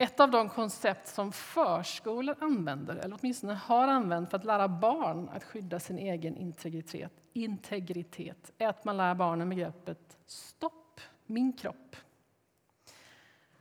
Ett 0.00 0.20
av 0.20 0.30
de 0.30 0.48
koncept 0.48 1.08
som 1.08 1.32
förskolor 1.32 2.36
använder, 2.40 2.96
eller 2.96 3.18
åtminstone 3.20 3.54
har 3.54 3.88
använt 3.88 4.30
för 4.30 4.38
att 4.38 4.44
lära 4.44 4.68
barn 4.68 5.28
att 5.28 5.44
skydda 5.44 5.80
sin 5.80 5.98
egen 5.98 6.36
integritet, 6.36 7.12
integritet 7.32 8.52
är 8.58 8.68
att 8.68 8.84
man 8.84 8.96
lär 8.96 9.14
barnen 9.14 9.48
begreppet 9.48 10.18
stopp, 10.26 11.00
min 11.26 11.52
kropp. 11.52 11.96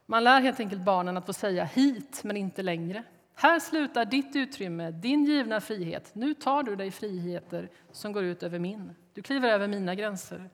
Man 0.06 0.24
lär 0.24 0.42
helt 0.42 0.60
enkelt 0.60 0.82
barnen 0.82 1.18
att 1.18 1.26
få 1.26 1.34
säga 1.34 1.64
hit, 1.64 2.22
men 2.24 2.38
inte 2.38 2.64
längre. 2.64 3.04
Här 3.36 3.60
slutar 3.60 4.06
ditt 4.06 4.36
utrymme, 4.36 4.92
din 4.92 5.26
givna 5.26 5.62
frihet. 5.62 6.16
Nu 6.16 6.34
tar 6.34 6.64
du 6.64 6.76
dig 6.76 6.92
friheter 6.92 7.70
som 7.92 8.12
går 8.12 8.24
ut 8.24 8.44
över 8.44 8.60
min. 8.60 8.96
Du 9.14 9.22
kliver 9.22 9.50
över 9.50 9.68
mina 9.68 9.96
gränser. 9.96 10.50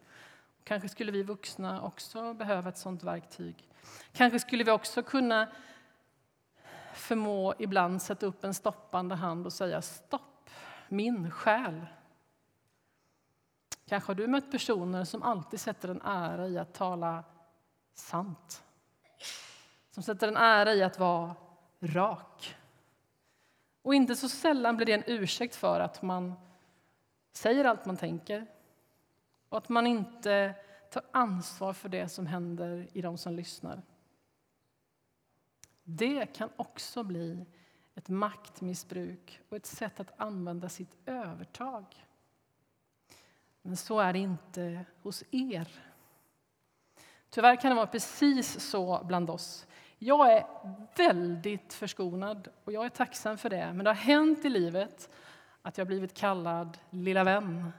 Kanske 0.63 0.89
skulle 0.89 1.11
vi 1.11 1.23
vuxna 1.23 1.81
också 1.81 2.33
behöva 2.33 2.69
ett 2.69 2.77
sådant 2.77 3.03
verktyg. 3.03 3.69
Kanske 4.13 4.39
skulle 4.39 4.63
vi 4.63 4.71
också 4.71 5.03
kunna 5.03 5.47
förmå 7.05 7.53
ibland 7.59 8.01
sätta 8.01 8.25
upp 8.25 8.43
en 8.43 8.53
stoppande 8.53 9.15
hand 9.15 9.45
och 9.45 9.53
säga 9.53 9.81
stopp, 9.81 10.50
min 10.89 11.31
själ. 11.31 11.85
Kanske 13.88 14.09
har 14.09 14.15
du 14.15 14.27
mött 14.27 14.51
personer 14.51 15.03
som 15.03 15.24
alltid 15.24 15.59
sätter 15.59 15.89
en 15.89 16.01
ära 16.01 16.47
i 16.47 16.57
att 16.57 16.74
tala 16.74 17.24
sant. 17.93 18.63
Som 19.91 20.03
sätter 20.03 20.27
en 20.27 20.38
ära 20.38 20.74
i 20.74 20.83
att 20.83 21.00
vara 21.00 21.35
rak. 21.81 22.55
Och 23.81 23.95
inte 23.95 24.15
så 24.15 24.29
sällan 24.29 24.77
blir 24.77 24.85
det 24.85 24.94
en 24.94 25.03
ursäkt 25.05 25.55
för 25.55 25.79
att 25.79 26.01
man 26.01 26.33
säger 27.31 27.65
allt 27.65 27.85
man 27.85 27.98
tänker 27.98 28.48
och 29.50 29.57
att 29.57 29.70
man 29.70 29.87
inte 29.87 30.55
tar 30.91 31.03
ansvar 31.11 31.74
för 31.74 31.89
det 31.89 32.09
som 32.09 32.27
händer 32.27 32.87
i 32.94 33.01
de 33.01 33.18
som 33.18 33.33
lyssnar. 33.33 33.81
Det 35.87 36.25
kan 36.25 36.50
också 36.55 37.03
bli 37.03 37.45
ett 37.95 38.09
maktmissbruk 38.09 39.39
och 39.50 39.57
ett 39.57 39.65
sätt 39.65 40.00
att 40.00 40.19
använda 40.19 40.69
sitt 40.69 40.98
övertag. 41.05 41.85
Men 43.61 43.77
så 43.77 44.00
är 44.00 44.13
det 44.13 44.19
inte 44.19 44.85
hos 45.01 45.24
er. 45.31 45.67
Tyvärr 47.29 47.55
kan 47.55 47.69
det 47.69 47.75
vara 47.75 47.87
precis 47.87 48.59
så 48.59 49.01
bland 49.03 49.29
oss. 49.29 49.67
Jag 49.98 50.33
är 50.33 50.45
väldigt 50.98 51.74
förskonad 51.74 52.48
och 52.63 52.74
jag 52.74 52.85
är 52.85 52.89
tacksam 52.89 53.37
för 53.37 53.50
det. 53.50 53.74
Men 53.74 53.83
det 53.83 53.89
har 53.89 53.95
hänt 53.95 54.45
i 54.45 54.50
livet 54.50 55.09
att 55.61 55.77
jag 55.77 55.87
blivit 55.87 56.13
kallad 56.13 56.77
lilla 56.89 57.24
vän 57.24 57.71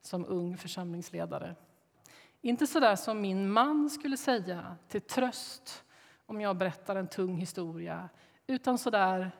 som 0.00 0.26
ung 0.26 0.56
församlingsledare. 0.56 1.54
Inte 2.40 2.66
så 2.66 2.80
där 2.80 2.96
som 2.96 3.20
min 3.20 3.50
man 3.50 3.90
skulle 3.90 4.16
säga 4.16 4.76
till 4.88 5.00
tröst 5.00 5.84
om 6.26 6.40
jag 6.40 6.56
berättar 6.56 6.96
en 6.96 7.08
tung 7.08 7.36
historia, 7.36 8.08
utan 8.46 8.78
så 8.78 8.90
där, 8.90 9.30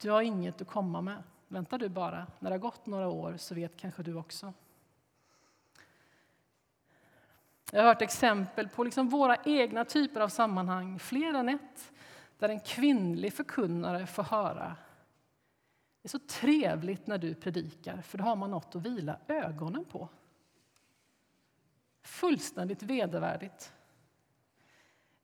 du 0.00 0.10
har 0.10 0.22
inget 0.22 0.60
att 0.60 0.68
komma 0.68 1.00
med. 1.00 1.22
Vänta 1.48 1.78
du 1.78 1.88
bara, 1.88 2.26
när 2.38 2.50
det 2.50 2.54
har 2.54 2.60
gått 2.60 2.86
några 2.86 3.08
år 3.08 3.36
så 3.36 3.54
vet 3.54 3.76
kanske 3.76 4.02
du 4.02 4.14
också. 4.14 4.52
Jag 7.72 7.80
har 7.80 7.88
hört 7.88 8.02
exempel 8.02 8.68
på 8.68 8.84
liksom 8.84 9.08
våra 9.08 9.36
egna 9.44 9.84
typer 9.84 10.20
av 10.20 10.28
sammanhang, 10.28 10.98
fler 10.98 11.34
än 11.34 11.48
ett, 11.48 11.92
där 12.38 12.48
en 12.48 12.60
kvinnlig 12.60 13.32
förkunnare 13.32 14.06
får 14.06 14.22
höra 14.22 14.76
det 16.02 16.06
är 16.06 16.10
så 16.10 16.18
trevligt 16.18 17.06
när 17.06 17.18
du 17.18 17.34
predikar, 17.34 18.02
för 18.02 18.18
då 18.18 18.24
har 18.24 18.36
man 18.36 18.50
något 18.50 18.76
att 18.76 18.82
vila 18.82 19.18
ögonen 19.28 19.84
på. 19.84 20.08
Fullständigt 22.02 22.82
vedervärdigt. 22.82 23.72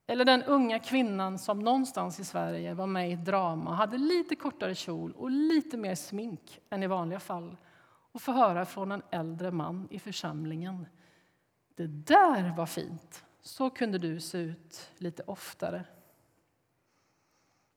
Eller 0.06 0.24
den 0.24 0.42
unga 0.42 0.78
kvinnan 0.78 1.38
som 1.38 1.58
någonstans 1.58 2.20
i 2.20 2.24
Sverige 2.24 2.74
var 2.74 2.86
med 2.86 3.10
i 3.10 3.12
ett 3.12 3.24
drama 3.24 3.70
och 3.70 3.76
hade 3.76 3.98
lite 3.98 4.36
kortare 4.36 4.74
kjol 4.74 5.12
och 5.12 5.30
lite 5.30 5.76
mer 5.76 5.94
smink 5.94 6.60
än 6.70 6.82
i 6.82 6.86
vanliga 6.86 7.20
fall 7.20 7.56
och 8.12 8.22
få 8.22 8.32
höra 8.32 8.66
från 8.66 8.92
en 8.92 9.02
äldre 9.10 9.50
man 9.50 9.88
i 9.90 9.98
församlingen. 9.98 10.86
Det 11.74 11.86
där 11.86 12.56
var 12.56 12.66
fint. 12.66 13.24
Så 13.40 13.70
kunde 13.70 13.98
du 13.98 14.20
se 14.20 14.38
ut 14.38 14.90
lite 14.98 15.22
oftare. 15.26 15.84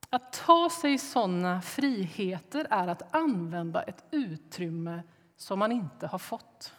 Att 0.10 0.34
ta 0.34 0.70
sig 0.70 0.98
såna 0.98 1.62
friheter 1.62 2.68
är 2.70 2.88
att 2.88 3.16
använda 3.16 3.84
ett 3.84 4.04
utrymme 4.12 5.04
som 5.36 5.60
man 5.60 5.72
inte 5.72 6.08
har 6.08 6.20
fått. 6.20 6.74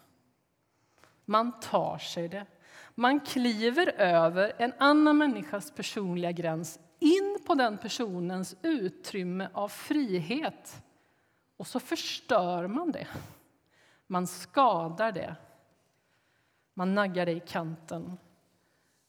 Man 1.24 1.60
tar 1.60 1.98
sig 1.98 2.28
det. 2.28 2.46
Man 2.94 3.20
kliver 3.20 3.88
över 4.00 4.52
en 4.58 4.72
annan 4.78 5.18
människas 5.18 5.70
personliga 5.70 6.32
gräns 6.32 6.80
in 6.98 7.38
på 7.46 7.54
den 7.54 7.78
personens 7.78 8.56
utrymme 8.62 9.48
av 9.52 9.68
frihet. 9.68 10.82
Och 11.56 11.66
så 11.66 11.80
förstör 11.80 12.66
man 12.66 12.92
det. 12.92 13.06
Man 14.06 14.26
skadar 14.26 15.12
det. 15.12 15.36
Man 16.74 16.94
naggar 16.94 17.26
det 17.26 17.32
i 17.32 17.40
kanten. 17.40 18.18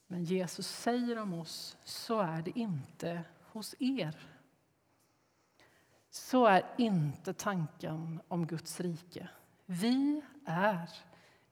Men 0.08 0.24
Jesus 0.24 0.68
säger 0.68 1.18
om 1.18 1.34
oss, 1.34 1.78
så 1.84 2.20
är 2.20 2.42
det 2.42 2.60
inte 2.60 3.24
hos 3.52 3.76
er. 3.80 4.16
Så 6.10 6.46
är 6.46 6.66
inte 6.78 7.34
tanken 7.34 8.22
om 8.28 8.48
Guds 8.48 8.80
rike. 8.80 9.30
Vi 9.66 10.22
är 10.46 10.90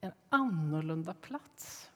en 0.01 0.11
annorlunda 0.29 1.13
plats. 1.13 1.91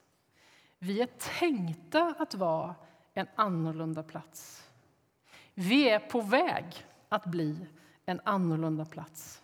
Vi 0.84 1.00
är 1.00 1.08
tänkta 1.38 2.14
att 2.18 2.34
vara 2.34 2.74
en 3.14 3.26
annorlunda 3.34 4.02
plats. 4.02 4.68
Vi 5.54 5.88
är 5.88 5.98
på 5.98 6.20
väg 6.20 6.64
att 7.08 7.24
bli 7.24 7.66
en 8.04 8.20
annorlunda 8.24 8.84
plats. 8.84 9.42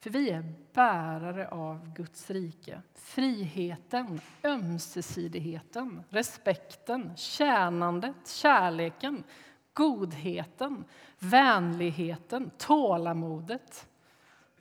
För 0.00 0.10
vi 0.10 0.30
är 0.30 0.54
bärare 0.72 1.48
av 1.48 1.94
Guds 1.94 2.30
rike. 2.30 2.82
Friheten, 2.94 4.20
ömsesidigheten, 4.44 6.02
respekten, 6.08 7.16
tjänandet, 7.16 8.28
kärleken, 8.28 9.24
godheten, 9.72 10.84
vänligheten, 11.18 12.50
tålamodet. 12.58 13.88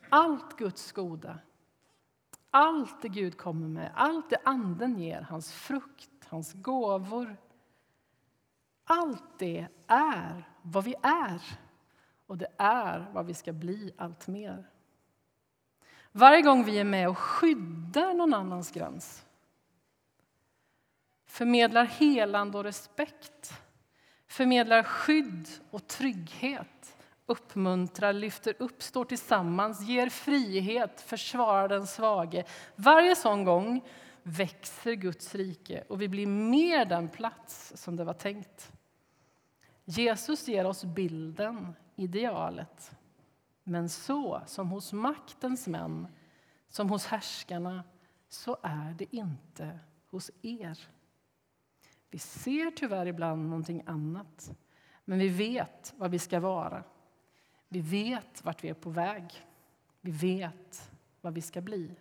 Allt 0.09 0.57
Guds 0.57 0.91
goda 0.91 1.39
allt 2.53 3.01
det 3.01 3.09
Gud 3.09 3.37
kommer 3.37 3.67
med, 3.67 3.91
allt 3.95 4.29
det 4.29 4.37
Anden 4.43 4.99
ger, 4.99 5.21
hans 5.21 5.53
frukt, 5.53 6.09
hans 6.27 6.53
gåvor. 6.53 7.37
Allt 8.83 9.39
det 9.39 9.67
är 9.87 10.49
vad 10.61 10.83
vi 10.83 10.95
är, 11.03 11.41
och 12.25 12.37
det 12.37 12.47
är 12.57 13.09
vad 13.13 13.25
vi 13.25 13.33
ska 13.33 13.53
bli 13.53 13.91
allt 13.97 14.27
mer. 14.27 14.69
Varje 16.11 16.41
gång 16.41 16.63
vi 16.63 16.79
är 16.79 16.83
med 16.83 17.09
och 17.09 17.17
skyddar 17.17 18.13
någon 18.13 18.33
annans 18.33 18.71
gräns 18.71 19.25
förmedlar 21.33 21.85
helande 21.85 22.57
och 22.57 22.63
respekt 22.63 23.53
förmedlar 24.27 24.83
skydd 24.83 25.47
och 25.71 25.87
trygghet, 25.87 26.97
uppmuntrar, 27.25 28.13
lyfter 28.13 28.55
upp, 28.59 28.83
står 28.83 29.05
tillsammans, 29.05 29.81
ger 29.81 30.09
frihet, 30.09 31.01
försvarar 31.01 31.67
den 31.67 31.87
svage. 31.87 32.43
Varje 32.75 33.15
sån 33.15 33.43
gång 33.43 33.83
växer 34.23 34.93
Guds 34.93 35.35
rike 35.35 35.83
och 35.89 36.01
vi 36.01 36.07
blir 36.07 36.27
mer 36.27 36.85
den 36.85 37.09
plats 37.09 37.73
som 37.75 37.95
det 37.95 38.03
var 38.03 38.13
tänkt. 38.13 38.71
Jesus 39.85 40.47
ger 40.47 40.65
oss 40.65 40.83
bilden, 40.83 41.75
idealet. 41.95 42.91
Men 43.63 43.89
så 43.89 44.41
som 44.45 44.69
hos 44.69 44.93
maktens 44.93 45.67
män, 45.67 46.07
som 46.67 46.89
hos 46.89 47.05
härskarna, 47.05 47.83
så 48.29 48.57
är 48.61 48.93
det 48.93 49.15
inte 49.15 49.79
hos 50.09 50.31
er. 50.41 50.79
Vi 52.09 52.19
ser 52.19 52.71
tyvärr 52.71 53.05
ibland 53.05 53.49
någonting 53.49 53.83
annat, 53.85 54.51
men 55.05 55.19
vi 55.19 55.29
vet 55.29 55.93
vad 55.97 56.11
vi 56.11 56.19
ska 56.19 56.39
vara. 56.39 56.83
Vi 57.73 57.81
vet 57.81 58.45
vart 58.45 58.63
vi 58.63 58.69
är 58.69 58.73
på 58.73 58.89
väg. 58.89 59.45
Vi 60.01 60.11
vet 60.11 60.91
vad 61.21 61.33
vi 61.33 61.41
ska 61.41 61.61
bli. 61.61 61.95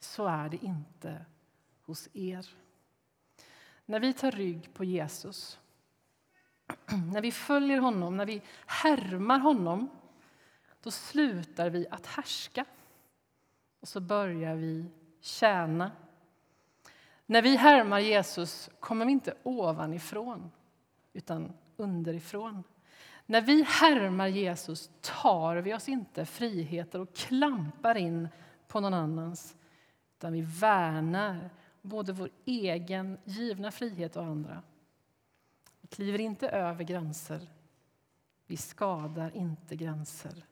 Så 0.00 0.26
är 0.26 0.48
det 0.48 0.64
inte 0.64 1.24
hos 1.82 2.08
er. 2.12 2.48
När 3.86 4.00
vi 4.00 4.12
tar 4.12 4.30
rygg 4.30 4.74
på 4.74 4.84
Jesus, 4.84 5.58
när 7.12 7.20
vi 7.20 7.32
följer 7.32 7.78
honom, 7.78 8.16
när 8.16 8.26
vi 8.26 8.42
härmar 8.66 9.38
honom 9.38 9.90
då 10.82 10.90
slutar 10.90 11.70
vi 11.70 11.86
att 11.90 12.06
härska 12.06 12.64
och 13.80 13.88
så 13.88 14.00
börjar 14.00 14.56
vi 14.56 14.86
tjäna. 15.20 15.92
När 17.26 17.42
vi 17.42 17.56
härmar 17.56 17.98
Jesus 17.98 18.70
kommer 18.80 19.06
vi 19.06 19.12
inte 19.12 19.34
ovanifrån, 19.42 20.50
utan 21.12 21.52
underifrån. 21.76 22.64
När 23.30 23.40
vi 23.40 23.62
härmar 23.62 24.26
Jesus 24.26 24.90
tar 25.00 25.56
vi 25.56 25.74
oss 25.74 25.88
inte 25.88 26.26
friheter 26.26 27.00
och 27.00 27.14
klampar 27.14 27.96
in 27.96 28.28
på 28.68 28.80
någon 28.80 28.94
annans 28.94 29.56
utan 30.16 30.32
vi 30.32 30.40
värnar 30.40 31.50
både 31.82 32.12
vår 32.12 32.30
egen 32.44 33.18
givna 33.24 33.70
frihet 33.70 34.16
och 34.16 34.24
andra. 34.24 34.62
Vi 35.80 35.88
kliver 35.88 36.20
inte 36.20 36.48
över 36.48 36.84
gränser. 36.84 37.48
Vi 38.46 38.56
skadar 38.56 39.36
inte 39.36 39.76
gränser. 39.76 40.44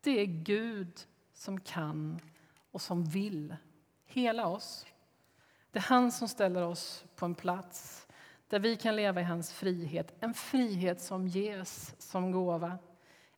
Det 0.00 0.20
är 0.20 0.26
Gud 0.26 1.06
som 1.32 1.60
kan 1.60 2.20
och 2.70 2.82
som 2.82 3.04
vill 3.04 3.56
hela 4.06 4.46
oss. 4.46 4.86
Det 5.70 5.78
är 5.78 5.82
han 5.82 6.12
som 6.12 6.28
ställer 6.28 6.62
oss 6.62 7.04
på 7.16 7.24
en 7.24 7.34
plats 7.34 8.07
där 8.48 8.58
vi 8.58 8.76
kan 8.76 8.96
leva 8.96 9.20
i 9.20 9.24
hans 9.24 9.52
frihet. 9.52 10.14
En 10.20 10.34
frihet 10.34 11.00
som 11.00 11.28
ges 11.28 11.94
som 11.98 12.32
gåva. 12.32 12.78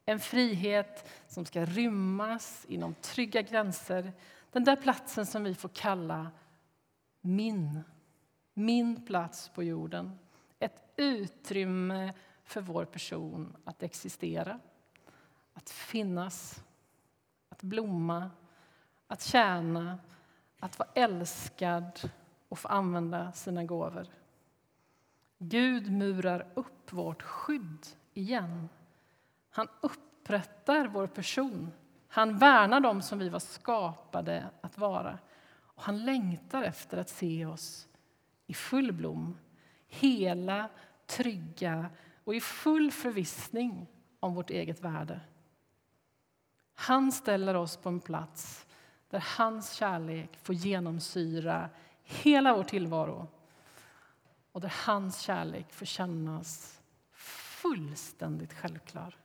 En 0.05 0.21
frihet 0.21 1.11
som 1.29 1.45
ska 1.45 1.65
rymmas 1.65 2.67
inom 2.69 2.95
trygga 2.95 3.43
gränser. 3.43 4.13
Den 4.53 4.65
där 4.65 4.77
platsen 4.77 5.27
som 5.27 5.45
vi 5.45 5.55
får 5.55 5.69
kalla 5.69 6.31
min. 7.21 7.81
Min 8.55 9.07
plats 9.07 9.49
på 9.49 9.63
jorden. 9.63 10.19
Ett 10.59 10.83
utrymme 10.97 12.15
för 12.45 12.61
vår 12.61 12.85
person 12.85 13.57
att 13.65 13.83
existera, 13.83 14.61
att 15.55 15.71
finnas, 15.71 16.65
att 17.49 17.63
blomma, 17.63 18.31
att 19.07 19.23
tjäna, 19.23 19.99
att 20.61 20.79
vara 20.79 20.89
älskad 20.95 22.11
och 22.49 22.59
få 22.59 22.69
använda 22.69 23.33
sina 23.33 23.65
gåvor. 23.65 24.07
Gud 25.43 25.91
murar 25.93 26.47
upp 26.55 26.93
vårt 26.93 27.23
skydd 27.23 27.87
igen. 28.15 28.69
Han 29.51 29.69
upprättar 29.81 30.87
vår 30.87 31.07
person. 31.07 31.73
Han 32.09 32.39
värnar 32.39 32.81
dem 32.81 33.03
som 33.03 33.19
vi 33.19 33.29
var 33.29 33.39
skapade 33.39 34.51
att 34.61 34.79
vara. 34.79 35.19
Och 35.57 35.83
han 35.83 36.05
längtar 36.05 36.63
efter 36.63 36.99
att 36.99 37.09
se 37.09 37.47
oss 37.47 37.89
i 38.47 38.55
full 38.55 38.93
blom, 38.93 39.39
hela, 39.89 40.69
trygga 41.07 41.91
och 42.25 42.35
i 42.35 42.41
full 42.41 42.91
förvissning 42.91 43.87
om 44.21 44.35
vårt 44.35 44.51
eget 44.51 44.81
värde. 44.81 45.21
Han 46.75 47.13
ställer 47.13 47.55
oss 47.55 47.77
på 47.77 47.89
en 47.89 48.01
plats 48.01 48.67
där 49.11 49.25
hans 49.39 49.73
kärlek 49.73 50.39
får 50.43 50.55
genomsyra 50.55 51.71
hela 52.03 52.55
vår 52.57 52.65
tillvaro 52.65 53.29
och 54.53 54.61
där 54.61 54.75
hans 54.87 55.21
kärlek 55.21 55.73
får 55.73 55.87
kännas 55.87 56.81
fullständigt 57.13 58.53
självklar. 58.53 59.17